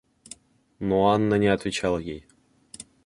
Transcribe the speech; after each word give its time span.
Но 0.79 1.09
Анна 1.09 1.35
не 1.35 1.45
отвечала 1.45 1.99
ей. 1.99 2.25